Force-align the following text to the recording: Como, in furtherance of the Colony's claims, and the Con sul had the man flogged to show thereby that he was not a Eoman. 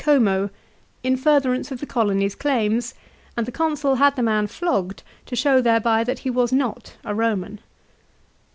Como, 0.03 0.49
in 1.03 1.15
furtherance 1.15 1.71
of 1.71 1.79
the 1.79 1.85
Colony's 1.85 2.33
claims, 2.33 2.95
and 3.37 3.45
the 3.45 3.51
Con 3.51 3.75
sul 3.77 3.97
had 3.97 4.15
the 4.15 4.23
man 4.23 4.47
flogged 4.47 5.03
to 5.27 5.35
show 5.35 5.61
thereby 5.61 6.03
that 6.03 6.17
he 6.25 6.29
was 6.31 6.51
not 6.51 6.95
a 7.05 7.13
Eoman. 7.13 7.59